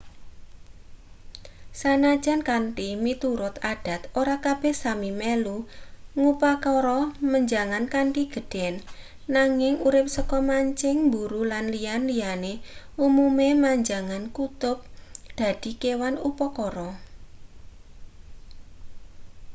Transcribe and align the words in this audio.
sanajan 1.79 2.39
kanthi 2.49 2.87
miturut 3.05 3.55
adat 3.73 4.01
ora 4.21 4.35
kabeh 4.45 4.73
sámi 4.83 5.11
melu 5.21 5.57
ngupakara 6.19 6.99
menjangan 7.31 7.85
kanthi 7.93 8.23
gedhen 8.33 8.73
nanging 9.35 9.75
urip 9.87 10.07
saka 10.15 10.37
mancing 10.49 10.97
mburu 11.05 11.41
lan 11.51 11.65
liya-liyane 11.73 12.53
umume 13.07 13.49
menjangan 13.65 14.23
kutub 14.35 14.77
dadi 15.37 15.71
kewan 15.81 16.15
upakara 16.29 16.89